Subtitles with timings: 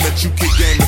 [0.00, 0.79] let you kick game